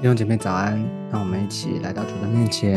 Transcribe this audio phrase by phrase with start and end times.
[0.00, 0.80] 弟兄姐妹早安，
[1.10, 2.74] 让我们一起来到主的面前，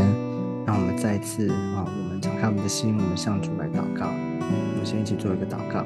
[0.65, 4.07] 让我们再次啊，我们敞开我们的心，我们向主来祷告。
[4.07, 5.85] 我们先一起做一个祷告。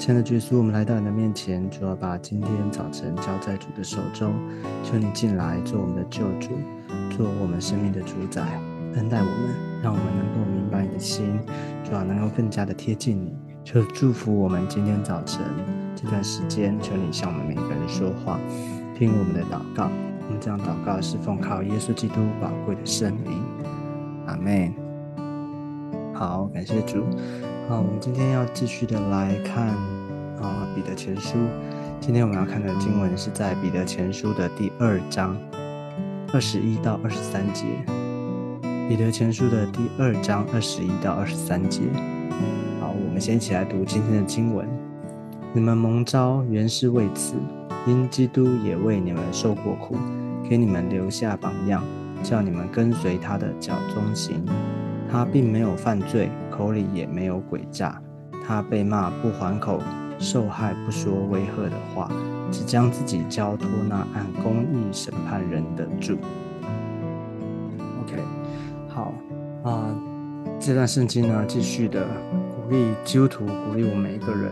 [0.00, 4.34] 亲爱的耶稣，我们来到你的面前，主要把今天早晨交在主的手中，
[4.82, 6.50] 求你进来做我们的救主，
[7.16, 8.42] 做我们生命的主宰，
[8.96, 11.38] 恩待我们，让我们能够明白你的心，
[11.84, 13.32] 主要能够更加的贴近你。
[13.62, 15.40] 求祝福我们今天早晨
[15.94, 18.40] 这段时间，求你向我们每一个人说话，
[18.98, 19.88] 听我们的祷告。
[20.28, 23.42] 我们这样祷告是奉靠耶稣基督宝贵的圣名，
[24.26, 24.70] 阿门。
[26.12, 27.02] 好，感谢主。
[27.66, 29.68] 好，我们今天要继续的来看
[30.38, 31.38] 啊彼得前书。
[31.98, 35.34] 今天我们要看的经文是在彼得前书的第二章
[36.34, 37.64] 二十一到二十三节。
[38.86, 41.80] 彼得前书的第二章二十一到二十三节。
[42.82, 44.68] 好，我们先一起来读今天的经文。
[45.54, 47.34] 你们蒙召原是为此。
[47.86, 49.96] 因基督也为你们受过苦，
[50.48, 51.82] 给你们留下榜样，
[52.22, 54.42] 叫你们跟随他的脚中行。
[55.10, 58.00] 他并没有犯罪，口里也没有诡诈。
[58.46, 59.80] 他被骂不还口，
[60.18, 62.10] 受害不说威吓的话，
[62.50, 66.16] 只将自己交托那按公义审判人的主。
[68.02, 68.22] OK，
[68.88, 69.12] 好
[69.64, 69.94] 啊，
[70.58, 72.06] 这段圣经呢，继续的
[72.50, 74.50] 鼓励基督徒，鼓励我们每一个人，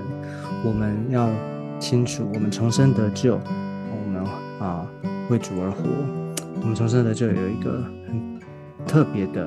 [0.65, 1.29] 我们要。
[1.79, 3.39] 清楚，我们重生得救，
[5.29, 5.83] 为主而活。
[6.61, 8.41] 我们重生得救有一个很
[8.87, 9.45] 特别的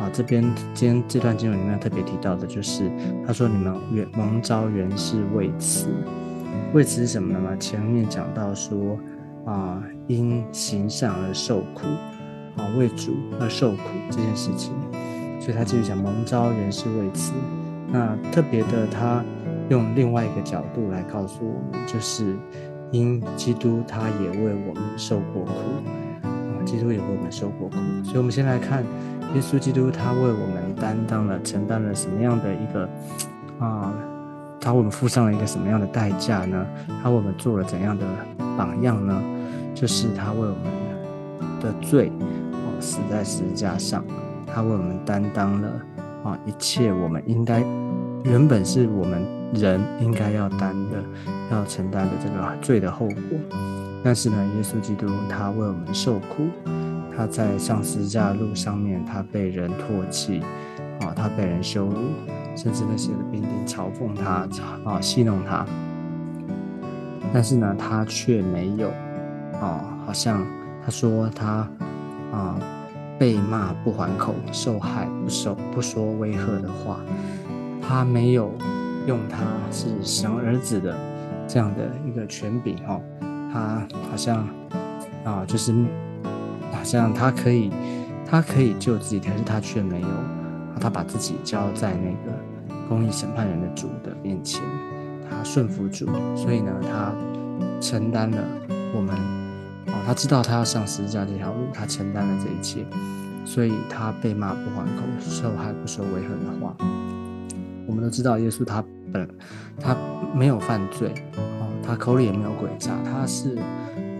[0.00, 0.42] 啊，这边
[0.74, 2.90] 今天这段经文里面特别提到的就是，
[3.26, 5.88] 他说你们原蒙召原是为此，
[6.72, 7.56] 为此是什么呢？
[7.58, 8.98] 前面讲到说
[9.44, 11.86] 啊，因行善而受苦，
[12.56, 13.78] 啊为主而受苦
[14.10, 14.72] 这件事情，
[15.40, 17.32] 所以他继续讲蒙召原是为此。
[17.90, 19.24] 那特别的他。
[19.70, 22.36] 用另外一个角度来告诉我们，就是
[22.92, 25.50] 因基督他也为我们受过苦
[26.22, 28.84] 啊，基督也为我们受过苦，所以，我们先来看
[29.34, 32.86] 耶稣基督他为我们担当了、承担了什么样的一个
[33.58, 33.94] 啊，
[34.60, 36.66] 他为我们付上了一个什么样的代价呢？
[37.02, 38.04] 他为我们做了怎样的
[38.58, 39.22] 榜样呢？
[39.74, 42.12] 就是他为我们的罪
[42.52, 44.04] 啊死在十字架上，
[44.46, 45.68] 他为我们担当了
[46.24, 47.64] 啊一切我们应该
[48.24, 49.41] 原本是我们。
[49.54, 51.02] 人应该要担的、
[51.50, 53.38] 要承担的这个罪的后果，
[54.02, 56.48] 但是呢，耶稣基督他为我们受苦，
[57.14, 60.40] 他在上十字架路上面，他被人唾弃，
[61.00, 61.96] 啊，他被人羞辱，
[62.56, 64.48] 甚至那些的兵丁嘲讽他，
[64.90, 65.66] 啊，戏弄他，
[67.32, 68.88] 但是呢，他却没有，
[69.60, 70.42] 啊，好像
[70.82, 71.68] 他说他，
[72.32, 72.58] 啊，
[73.18, 77.00] 被骂不还口，受害不受不说威吓的话，
[77.82, 78.50] 他没有。
[79.06, 79.38] 用他
[79.70, 80.96] 是神儿子的
[81.48, 83.00] 这样的一个权柄哦，
[83.52, 84.46] 他好像
[85.24, 85.72] 啊，就是
[86.72, 87.70] 好像他可以，
[88.24, 90.08] 他可以救自己，但是他却没有，
[90.80, 92.36] 他把自己交在那个
[92.88, 94.62] 公义审判人的主的面前，
[95.28, 97.12] 他顺服主，所以呢，他
[97.80, 98.38] 承担了
[98.94, 99.14] 我们
[99.92, 102.86] 啊，他知道他要上十字架这条路，他承担了这一切，
[103.44, 106.74] 所以他被骂不还口，受害不说威吓的话。
[107.92, 108.82] 我们都知道，耶稣他
[109.12, 109.28] 本
[109.78, 109.94] 他
[110.34, 113.54] 没有犯罪啊，他口里也没有诡诈，他是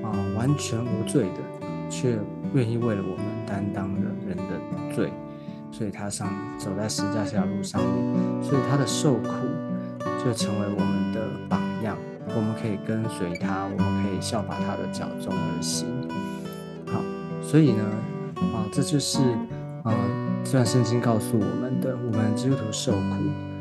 [0.03, 2.19] 啊完全无罪的，却
[2.53, 5.11] 愿意为了我们担当了人的罪，
[5.71, 6.29] 所以他上
[6.59, 9.31] 走在十字架这条路上面，所以他的受苦
[10.23, 11.97] 就成为我们的榜样，
[12.37, 15.89] 我们可以跟随他，我们可以效法他的脚中而行。
[16.93, 17.01] 好，
[17.41, 17.83] 所以呢，
[18.37, 19.19] 啊，这就是
[19.83, 19.95] 啊
[20.45, 23.52] 这段圣经告诉我们的，我们基督徒受苦。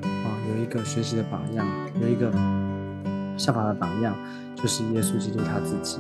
[0.62, 1.66] 一个学习的榜样，
[2.00, 2.32] 有一个
[3.38, 4.16] 效法的榜样，
[4.56, 6.00] 就是耶稣基督他自己。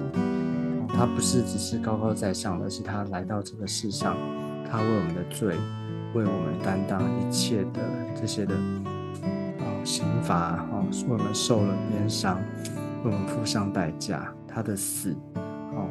[0.94, 4.16] 他不是只是高高在上，而是他来到这个世上，
[4.69, 5.55] 他为我们的罪，
[6.13, 7.81] 为我们担当一切的
[8.13, 10.67] 这些的啊刑罚啊，
[11.07, 12.37] 为我们受了鞭伤，
[13.03, 14.31] 为我们付上代价。
[14.53, 15.87] 他的死哦，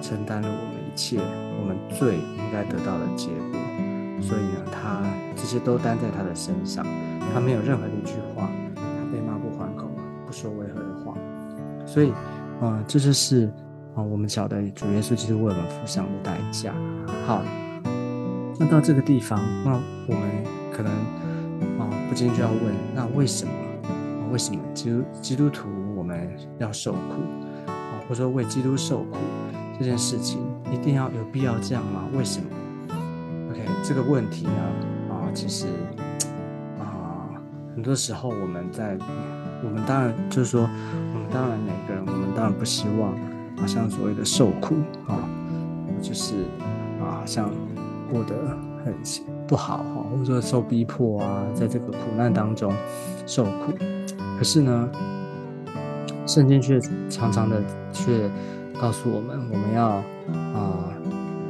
[0.00, 1.18] 承担了我们一切
[1.60, 3.65] 我们罪应该得到的结果。
[4.20, 5.02] 所以呢，他
[5.34, 6.86] 这些都担在他的身上。
[7.34, 8.82] 他没有任何的一句话，他
[9.12, 9.90] 被骂不还口，
[10.26, 11.14] 不说违和的话，
[11.84, 12.10] 所以，
[12.60, 13.52] 啊，这就是
[13.94, 16.72] 啊，我们晓得主耶稣基督为我们付上的代价。
[17.26, 17.42] 好，
[18.58, 19.72] 那到这个地方，那
[20.06, 20.22] 我们
[20.72, 20.92] 可能
[21.78, 23.52] 啊，不禁就要问：那为什么？
[24.32, 26.28] 为什么基督基督徒我们
[26.58, 26.98] 要受苦
[27.66, 28.00] 啊？
[28.08, 29.16] 或者说为基督受苦
[29.78, 30.40] 这件事情，
[30.72, 32.04] 一定要有必要这样吗？
[32.16, 32.46] 为什么
[33.86, 34.50] 这个问题呢，
[35.10, 35.68] 啊，其实
[36.80, 37.30] 啊。
[37.72, 38.98] 很多时候，我们在，
[39.62, 43.14] 我们当然就是说，我们当然每个人，我们当然不希望，
[43.56, 44.74] 好像所谓的受苦
[45.06, 45.22] 啊，
[46.02, 46.34] 就是
[47.00, 47.48] 啊，像
[48.10, 48.34] 过得
[48.84, 48.92] 很
[49.46, 52.74] 不好哈，或者说受逼迫啊，在这个苦难当中
[53.24, 53.72] 受苦。
[54.36, 54.90] 可是呢，
[56.26, 57.62] 圣经却常常的
[57.92, 58.28] 却
[58.80, 59.90] 告诉我们，我们要
[60.58, 60.92] 啊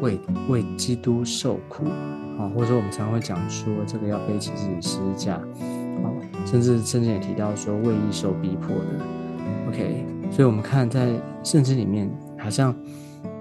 [0.03, 1.87] 为为基督受苦
[2.39, 6.13] 啊，或者说我们常会讲说，这个要背起自己十字架啊，
[6.45, 8.85] 甚至圣经也提到说，为义受逼迫的。
[9.69, 11.13] OK，所以我们看在
[11.43, 12.75] 圣经里面，好像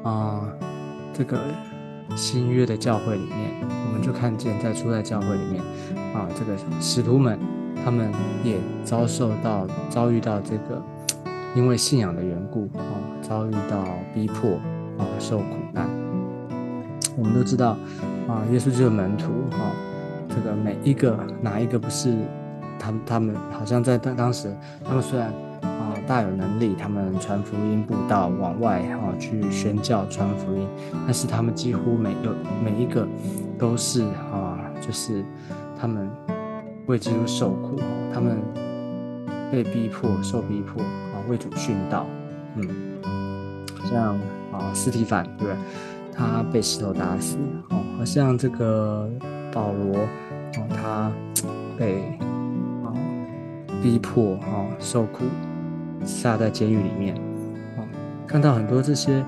[0.04, 0.48] 啊
[1.14, 1.40] 这个
[2.16, 5.64] 新约的教会里面，我们就看见在初代教会里面
[6.14, 7.40] 啊，这个使徒们。
[7.84, 8.10] 他们
[8.44, 10.82] 也遭受到遭遇到这个，
[11.56, 12.82] 因为信仰的缘故啊，
[13.22, 14.52] 遭遇到逼迫
[14.98, 15.88] 啊，受苦难。
[17.18, 17.78] 我们都知道
[18.28, 19.72] 啊，耶稣就是门徒啊，
[20.30, 22.16] 这个每一个哪一个不是
[22.80, 23.02] 他们？
[23.06, 25.30] 他们好像在当当时，他们虽然
[25.62, 30.68] 啊大有能力，他们传福音布道往外啊去宣教传福音，
[31.06, 32.34] 但是他们几乎每有
[32.64, 33.08] 每一个
[33.58, 35.24] 都是啊，就是
[35.80, 36.10] 他们。
[36.88, 37.80] 为基督受苦，
[38.14, 38.38] 他们
[39.52, 42.06] 被逼迫、受逼迫啊，为主殉道。
[42.58, 42.70] 嗯，
[43.90, 44.16] 像
[44.52, 45.48] 啊，斯提凡对？
[46.16, 47.38] 他被石头打死。
[47.70, 49.10] 哦，好像这个
[49.52, 51.12] 保罗哦，他
[51.78, 52.18] 被
[52.84, 52.94] 啊
[53.82, 55.26] 逼迫啊受苦，
[56.06, 57.16] 下在监狱里面。
[57.78, 57.86] 哦，
[58.26, 59.20] 看到很多这些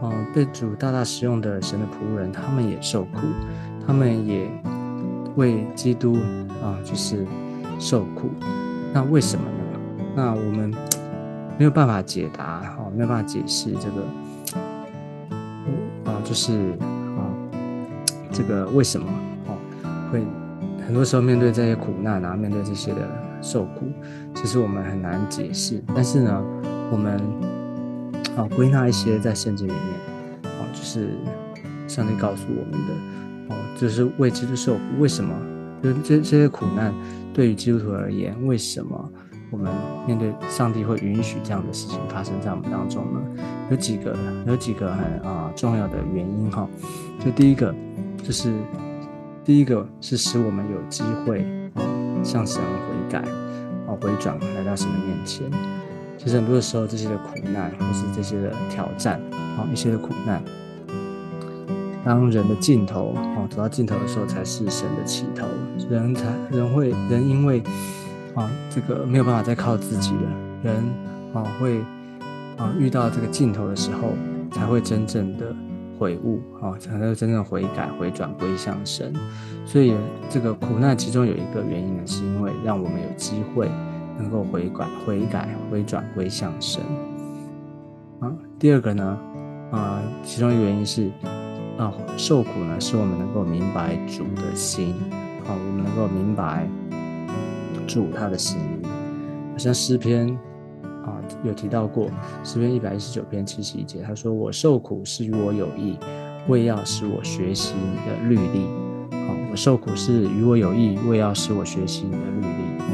[0.00, 3.20] 啊被主大大使用的神的仆人，他们也受苦，
[3.86, 4.48] 他们也
[5.36, 6.16] 为基督。
[6.62, 7.26] 啊，就是
[7.78, 8.30] 受苦，
[8.90, 9.78] 那为什么呢？
[10.16, 10.72] 那我们
[11.58, 14.02] 没有办法解答，哈，没有办法解释这个，
[16.24, 16.72] 就是
[17.16, 17.28] 啊，
[18.32, 19.06] 这个为什么
[19.46, 19.56] 哦
[20.10, 20.22] 会
[20.84, 23.00] 很多时候面对这些苦难啊，面对这些的
[23.42, 23.86] 受苦，
[24.34, 25.82] 其实我们很难解释。
[25.94, 26.44] 但是呢，
[26.90, 27.20] 我们
[28.36, 31.10] 啊归纳一些在圣经里面，哦，就是
[31.86, 35.34] 上帝告诉我们的，哦，就是未知的受苦，为什么？
[35.82, 36.94] 就这这些苦难，
[37.34, 39.12] 对于基督徒而言，为什么
[39.50, 39.72] 我们
[40.06, 43.20] 面对上帝会允许这样的事情发生在我们当中呢？
[43.70, 46.68] 有几个，有几个很啊重要的原因哈。
[47.24, 47.74] 就第一个，
[48.22, 48.52] 就是
[49.44, 51.42] 第一个是使我们有机会
[51.74, 51.82] 啊
[52.22, 53.18] 向神悔改，
[53.86, 55.48] 啊回转来到神的面前。
[56.18, 59.20] 其实很多的时候，这些的苦难或是这些的挑战，
[59.56, 60.42] 啊一些的苦难。
[62.04, 65.46] 当人的尽头哦走到尽头的时候，才是神的起头。
[65.88, 67.62] 人才人会人因为
[68.34, 70.30] 啊这个没有办法再靠自己了，
[70.62, 70.76] 人
[71.32, 71.80] 啊会
[72.56, 74.10] 啊遇到这个尽头的时候，
[74.50, 75.54] 才会真正的
[75.98, 79.12] 悔悟啊，才会真正悔改回转归向神。
[79.64, 79.94] 所以
[80.28, 83.70] 这个苦难其中有一个原因呢，是因为让我们有机会
[84.18, 86.82] 能够悔改悔改回转归向神。
[88.20, 89.18] 啊，第二个呢
[89.70, 91.10] 啊，其中一个原因是。
[91.76, 94.94] 啊，受苦呢，是我们能够明白主的心，
[95.44, 96.68] 啊，我们能够明白
[97.86, 98.86] 主他的心意。
[99.52, 100.28] 好像诗篇
[101.04, 102.08] 啊有提到过，
[102.42, 105.98] 诗篇一百一十九篇七十一节，他说：“我受苦是与我有益，
[106.48, 108.66] 为要使我学习你的律例。”
[109.16, 112.84] 啊，我受苦是与我有益，为要使我学习你的律例。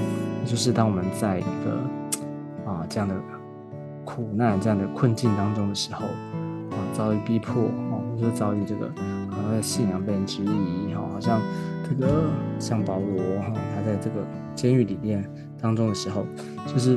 [0.45, 3.15] 就是当我们在一个啊这样的
[4.05, 7.65] 苦难、这样的困境当中的时候，啊，遭遇逼迫。
[8.21, 8.87] 就遭遇这个，
[9.31, 11.41] 好像信仰被人质疑，哈，好像
[11.91, 12.31] 这个
[12.61, 15.29] 像保罗，哈，他在这个监狱里面
[15.61, 16.25] 当中的时候，
[16.65, 16.97] 就是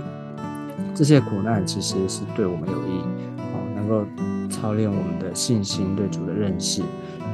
[0.93, 3.01] 这些苦难其实是对我们有益，
[3.37, 4.05] 哦，能够
[4.51, 6.83] 操练我们的信心，对主的认识，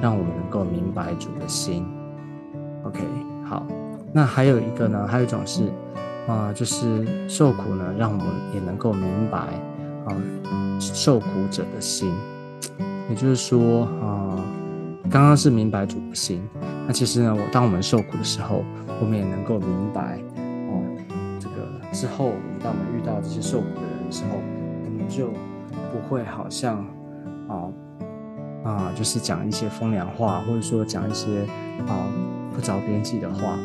[0.01, 1.86] 让我们能够明白主的心。
[2.84, 3.01] OK，
[3.44, 3.68] 好，
[4.13, 5.70] 那还有一个呢，还有一种是
[6.28, 9.38] 啊，就是受苦呢，让我们也能够明白
[10.06, 10.16] 啊，
[10.80, 12.13] 受苦者的心。
[13.10, 14.39] 也就是说，啊，
[15.10, 16.48] 刚刚是明白主的心，
[16.86, 18.63] 那其实呢，我当我们受苦的时候，
[19.01, 20.20] 我们也能够明白，
[20.70, 20.84] 哦，
[21.39, 21.56] 这个
[21.92, 24.38] 之后，当我们遇到这些受苦的人的时候，
[24.86, 25.32] 我们就
[25.92, 26.78] 不会好像，
[27.48, 27.68] 啊，
[28.63, 31.42] 啊，就是讲一些风凉话，或者说讲一些
[31.88, 32.06] 啊
[32.54, 33.58] 不着边际的话，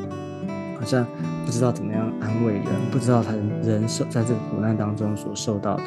[0.81, 1.07] 好像
[1.45, 5.85] 不知道怎么样安慰人，不知道他人受在这个苦难当中所受到的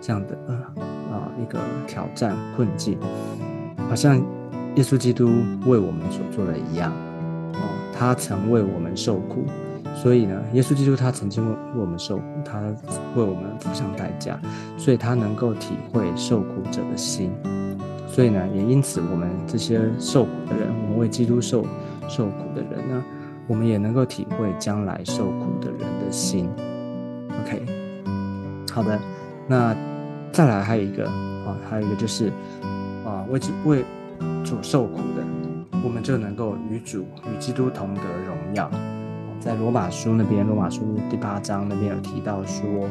[0.00, 0.54] 这样的呃。
[1.14, 2.98] 啊，一个挑战困境，
[3.88, 4.20] 好像
[4.76, 5.26] 耶稣基督
[5.66, 6.92] 为我们所做的一样，
[7.54, 7.60] 哦，
[7.92, 9.44] 他曾为我们受苦，
[9.94, 12.60] 所以呢，耶稣基督他曾经为我们受苦，他
[13.14, 14.40] 为我们付上代价，
[14.76, 17.30] 所以他能够体会受苦者的心，
[18.08, 21.64] 所以呢，也因此我们这些受苦的人，我们为基督受
[22.08, 23.04] 受苦的人呢，
[23.46, 26.50] 我们也能够体会将来受苦的人的心。
[27.42, 27.62] OK，
[28.72, 28.98] 好的，
[29.46, 29.76] 那。
[30.32, 32.26] 再来还有一个啊，还有一个就是
[33.04, 33.84] 啊，为为
[34.44, 35.24] 主受苦的，
[35.84, 38.70] 我们就能够与主与基督同得荣耀。
[39.40, 42.88] 在罗马书那边，罗马书第八章那边有提到说，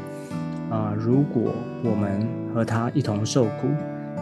[0.70, 1.52] 啊，如果
[1.84, 3.70] 我们和他一同受苦，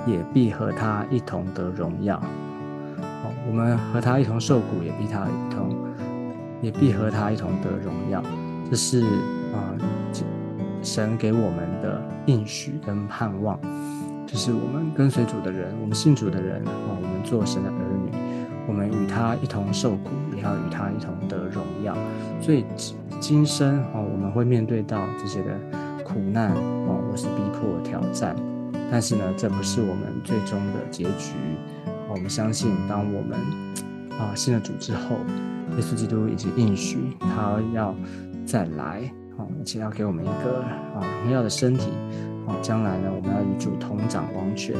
[0.05, 2.15] 也必和他一同得荣耀。
[2.97, 5.75] 哦，我们和他一同受苦，也必他一同，
[6.61, 8.23] 也必和他一同得荣耀。
[8.69, 9.03] 这是
[9.53, 9.75] 啊，
[10.81, 13.59] 神给我们的应许跟盼望，
[14.31, 18.11] 就是我们跟随主的人，我们信主的人，啊，我们做神的儿女，
[18.65, 21.93] 我们与他一同受苦，也要与他一同得荣耀。
[22.39, 22.63] 所以
[23.19, 25.59] 今生啊，我们会面对到这些的
[26.05, 28.33] 苦难啊，或是逼迫挑战，
[28.89, 31.33] 但是呢，这不是我们最终的结局。
[32.07, 33.37] 我们相信，当我们
[34.17, 35.17] 啊信了主之后，
[35.75, 37.93] 耶稣基督已经应许他要
[38.45, 39.01] 再来
[39.37, 40.63] 啊，而且要给我们一个
[40.95, 41.91] 啊荣耀的身体
[42.45, 44.75] 哦，将来呢，我们要与主同掌王权，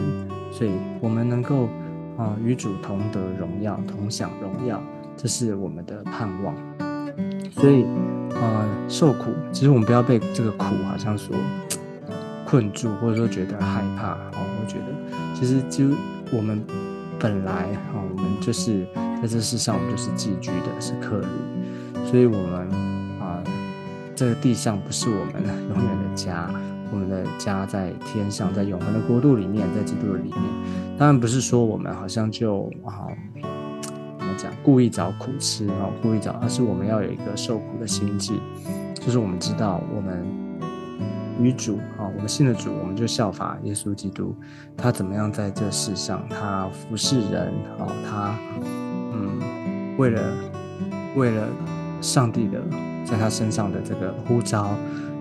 [0.51, 1.67] 所以我们能够
[2.17, 4.81] 啊与主同得荣耀，同享荣耀，
[5.15, 6.55] 这是我们的盼望。
[7.51, 7.85] 所以，
[8.31, 11.35] 呃，受苦，其实我们不要被这个苦好像说
[12.45, 14.39] 困住，或者说觉得害怕哦。
[14.61, 15.93] 我觉得，其实就
[16.35, 16.63] 我们
[17.19, 18.85] 本来啊，我们就是
[19.21, 21.27] 在这世上，我们就是寄居的，是客旅。
[22.05, 22.69] 所以，我们
[23.19, 23.43] 啊，
[24.15, 26.49] 这个地上不是我们永远的家，
[26.91, 30.43] 我们的家在天上，在永恒的国度里面，在基督的里面。
[30.97, 33.07] 当然，不是说我们好像就啊。
[34.37, 38.33] 讲故意找苦吃啊，故意找，而是我们要有一个受苦的心智，
[38.95, 40.25] 就是我们知道我们
[41.39, 44.33] 与主啊，我们信的主，我们就效法耶稣基督，
[44.75, 48.35] 他怎么样在这世上，他服侍人啊，他
[49.13, 50.23] 嗯，为了
[51.15, 51.47] 为了
[51.99, 52.59] 上帝的
[53.05, 54.69] 在他身上的这个呼召，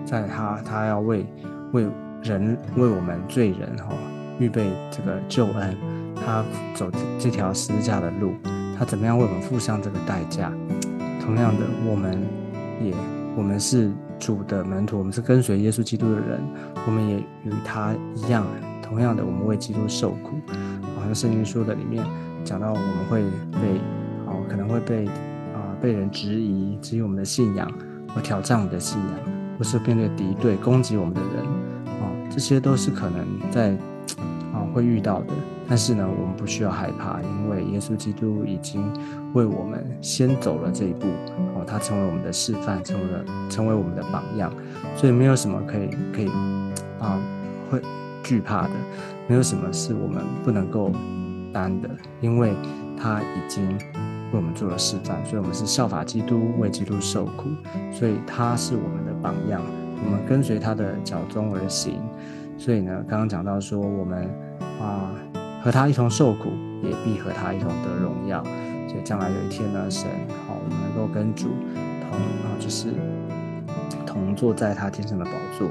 [0.03, 1.27] 在他他要为
[1.71, 1.87] 为
[2.23, 3.93] 人为我们罪人哈
[4.39, 5.75] 预备这个救恩，
[6.15, 6.43] 他
[6.75, 8.33] 走这条十字架的路。
[8.77, 10.51] 他怎么样为我们付上这个代价？
[11.23, 12.19] 同样的，我们
[12.83, 12.93] 也
[13.37, 16.39] 我们是主的门徒，我们是跟随耶稣基督的人，
[16.87, 18.43] 我们也与他一样。
[18.81, 20.31] 同样的，我们为基督受苦。
[20.97, 22.03] 好像圣经说的里面
[22.43, 23.79] 讲到，我们会被
[24.25, 27.71] 哦，可能会被啊被人质疑，质疑我们的信仰，
[28.15, 31.45] 或挑战我们的信仰，或是面对敌对攻击我们的人，
[32.01, 33.69] 哦，这些都是可能在
[34.51, 35.33] 啊会遇到的。
[35.69, 38.83] 但是呢，我们不需要害怕，因为耶稣基督已经
[39.35, 41.05] 为我们先走了这一步，
[41.53, 44.51] 哦，他成为我们的示范，成为了成为我们的榜样，
[44.95, 46.27] 所以没有什么可以可以
[46.99, 47.21] 啊
[47.69, 47.79] 会
[48.23, 48.71] 惧怕的，
[49.27, 50.91] 没有什么是我们不能够
[51.53, 51.89] 担的，
[52.19, 52.55] 因为
[52.97, 53.77] 他已经
[54.31, 57.49] 为我们做了示范，所以我们是效法基督，为基督受苦，
[57.91, 59.61] 所以他是我们的榜样，
[60.05, 62.01] 我们跟随他的脚踪而行，
[62.57, 64.29] 所以呢，刚刚讲到说我们
[64.79, 65.11] 啊。
[65.63, 66.49] 和他一同受苦，
[66.81, 68.43] 也必和他一同得荣耀。
[68.87, 70.09] 所以将来有一天呢，神
[70.47, 71.49] 好，我们能够跟主
[72.01, 72.95] 同啊，就是
[74.03, 75.67] 同坐在他天上的宝座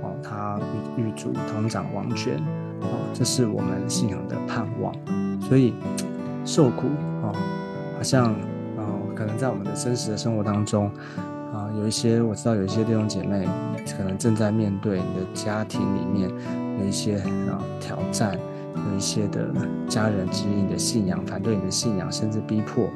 [0.00, 0.58] 哦，他
[0.96, 2.38] 与与主同掌王权
[2.80, 4.94] 哦，这是我们信仰的盼望。
[5.42, 5.74] 所以
[6.46, 6.86] 受苦
[7.22, 7.28] 啊，
[8.04, 8.26] 像
[8.76, 8.84] 啊，
[9.16, 10.88] 可能在我们的真实的生活当中
[11.52, 13.48] 啊，有一些我知道有一些弟兄姐妹
[13.96, 16.30] 可能正在面对你的家庭里面
[16.78, 17.16] 有一些
[17.50, 18.38] 啊挑战。
[18.90, 19.54] 有一些的
[19.88, 22.86] 家人质疑你的信仰，反对你的信仰，甚至逼迫，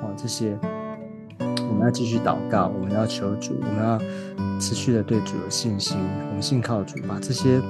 [0.00, 0.56] 哦，这些
[1.40, 3.98] 我们要继续祷告，我们要求主，我们要
[4.60, 5.98] 持续的对主有信心，
[6.28, 7.66] 我们信靠主，把这些苦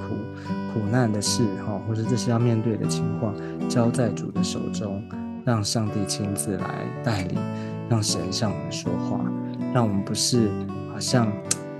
[0.71, 3.33] 苦难的事，哈，或者这些要面对的情况，
[3.67, 5.03] 交在主的手中，
[5.47, 7.39] 让上帝亲自来带领，
[7.89, 9.21] 让神向我们说话，
[9.73, 10.49] 让我们不是
[10.93, 11.31] 好像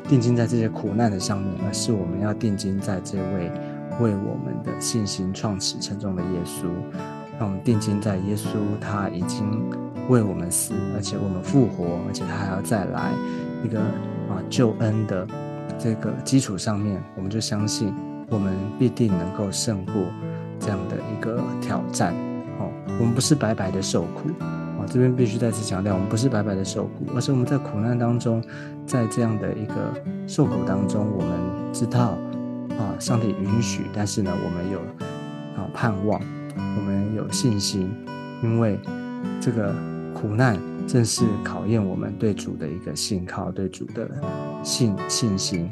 [0.08, 3.52] 定睛在这些苦难的上面，而是我们要定睛在这位。
[4.00, 6.68] 为我们的信心创始成终的耶稣，
[7.40, 9.44] 让我们定睛在耶稣，他已经
[10.08, 13.12] 为我们死，而且我们复活，而且他还要再来
[13.66, 13.80] 一个
[14.30, 15.28] 啊救恩的
[15.80, 17.92] 这个基础上面，我们就相信
[18.30, 19.96] 我们必定能够胜过
[20.60, 22.14] 这样的一个挑战。
[23.00, 24.86] 我们不是白白的受苦啊！
[24.88, 28.44] 这边必须再次强调，我们不是白白的受苦，而是我们在苦难当中，
[28.86, 29.74] 在这样的一个
[30.28, 32.18] 受苦当中，我们知道。
[32.78, 34.78] 啊，上帝允许，但是呢，我们有
[35.60, 36.22] 啊盼望，
[36.56, 37.90] 我们有信心，
[38.44, 38.80] 因为
[39.42, 39.74] 这个
[40.14, 44.08] 苦难正是考验我们对主的一个信靠，对主的
[44.62, 45.68] 信信心。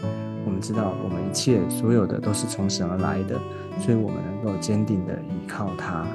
[0.47, 3.39] 我们知道，我们一切所有的都是从神而来的，
[3.79, 6.07] 所以我们能够坚定的依靠他，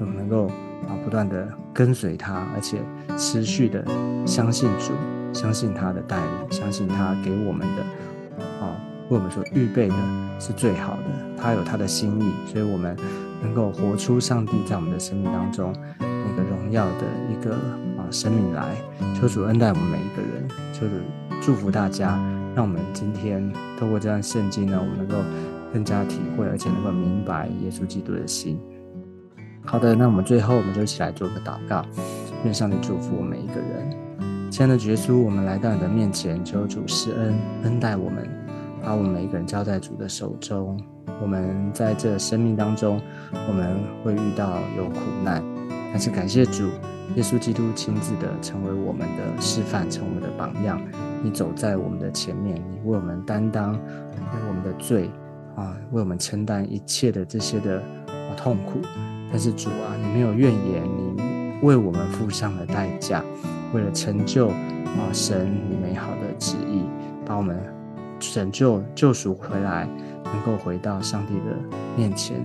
[0.00, 0.46] 我们能够
[0.88, 2.78] 啊不断的跟随他，而且
[3.16, 3.84] 持续的
[4.26, 4.92] 相信主，
[5.32, 7.82] 相信他的带领，相信他给我们的
[8.64, 8.76] 啊。
[9.10, 9.94] 为我们所预备的
[10.38, 12.96] 是最好的，他有他的心意，所以我们
[13.42, 17.54] 能够活出上帝在我们的生命当中那个荣耀的一个
[17.98, 18.76] 啊生命来。
[19.20, 20.94] 求主恩待我们每一个人，求主
[21.42, 22.18] 祝福大家，
[22.54, 25.16] 让我们今天透过这段圣经呢，我们能够
[25.72, 28.60] 更加体会，而且能够明白耶稣基督的心。
[29.70, 31.86] 好的，那我们最后我们就一起来做个祷告，
[32.42, 34.50] 愿上帝祝福我们每一个人。
[34.50, 38.28] 亲爱的耶稣，我们来到你的面前，求主施恩恩待我们，
[38.82, 40.76] 把我们每一个人交在主的手中。
[41.22, 43.00] 我们在这生命当中，
[43.46, 45.40] 我们会遇到有苦难，
[45.92, 46.64] 但是感谢主，
[47.14, 50.82] 耶稣基督亲自的成为我们的示范，成为我们的榜样。
[51.22, 55.08] 你走在我们的前面，你为我们担当为我们的罪
[55.54, 57.80] 啊，为我们承担一切的这些的
[58.36, 58.80] 痛苦。
[59.30, 63.22] 但是主啊，你没有怨言，你为我们付上了代价，
[63.72, 66.82] 为了成就啊神你美好的旨意，
[67.24, 67.58] 把我们
[68.18, 69.88] 拯救救赎回来，
[70.24, 71.56] 能够回到上帝的
[71.96, 72.44] 面前。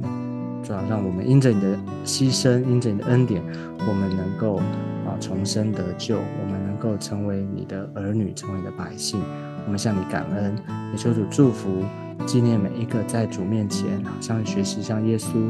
[0.63, 3.41] 主要让我们因着你的牺牲，因着你的恩典，
[3.87, 9.21] 我们能够啊重生得救，我们能够成为你的儿女，成为你的百姓。
[9.65, 10.55] 我们向你感恩，
[10.91, 11.83] 也求主祝福。
[12.25, 15.49] 纪念每一个在主面前，好像学习像耶稣，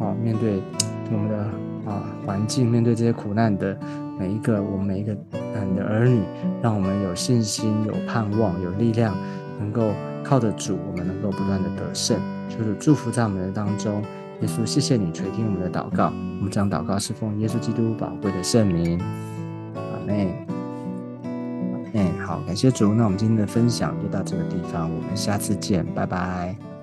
[0.00, 0.62] 啊，面对
[1.12, 1.38] 我们的
[1.90, 3.78] 啊环境，面对这些苦难的
[4.18, 6.20] 每一个我们每一个嗯的儿女，
[6.62, 9.14] 让我们有信心、有盼望、有力量，
[9.58, 9.92] 能够
[10.24, 12.18] 靠着主，我们能够不断的得胜。
[12.48, 14.02] 就是祝福在我们的当中，
[14.40, 16.12] 耶稣，谢谢你垂听我们的祷告。
[16.38, 19.00] 我们将祷告是奉耶稣基督宝贵的圣名，
[19.74, 20.55] 阿门。
[21.96, 22.92] 哎，好，感谢主。
[22.92, 26.75] 那我们今天的分享就到这个地方，我们下次见，拜拜。